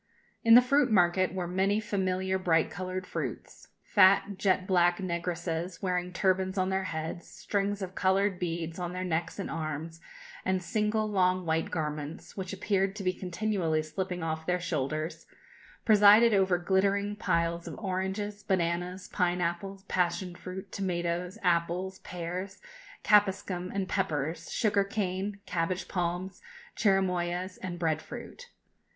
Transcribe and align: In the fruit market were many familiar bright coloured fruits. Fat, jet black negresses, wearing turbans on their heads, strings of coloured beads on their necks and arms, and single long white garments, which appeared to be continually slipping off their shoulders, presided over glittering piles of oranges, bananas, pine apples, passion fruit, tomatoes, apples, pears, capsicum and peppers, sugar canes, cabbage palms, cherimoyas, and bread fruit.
In 0.43 0.55
the 0.55 0.63
fruit 0.63 0.89
market 0.89 1.31
were 1.31 1.47
many 1.47 1.79
familiar 1.79 2.39
bright 2.39 2.71
coloured 2.71 3.05
fruits. 3.05 3.67
Fat, 3.83 4.29
jet 4.35 4.65
black 4.65 4.97
negresses, 4.97 5.83
wearing 5.83 6.11
turbans 6.11 6.57
on 6.57 6.71
their 6.71 6.85
heads, 6.85 7.27
strings 7.27 7.83
of 7.83 7.93
coloured 7.93 8.39
beads 8.39 8.79
on 8.79 8.93
their 8.93 9.03
necks 9.03 9.37
and 9.37 9.47
arms, 9.47 10.01
and 10.43 10.63
single 10.63 11.07
long 11.07 11.45
white 11.45 11.69
garments, 11.69 12.35
which 12.35 12.51
appeared 12.51 12.95
to 12.95 13.03
be 13.03 13.13
continually 13.13 13.83
slipping 13.83 14.23
off 14.23 14.47
their 14.47 14.59
shoulders, 14.59 15.27
presided 15.85 16.33
over 16.33 16.57
glittering 16.57 17.15
piles 17.15 17.67
of 17.67 17.77
oranges, 17.77 18.41
bananas, 18.41 19.07
pine 19.07 19.39
apples, 19.39 19.83
passion 19.83 20.33
fruit, 20.33 20.71
tomatoes, 20.71 21.37
apples, 21.43 21.99
pears, 21.99 22.59
capsicum 23.03 23.69
and 23.71 23.87
peppers, 23.87 24.51
sugar 24.51 24.83
canes, 24.83 25.35
cabbage 25.45 25.87
palms, 25.87 26.41
cherimoyas, 26.75 27.59
and 27.61 27.77
bread 27.77 28.01
fruit. 28.01 28.49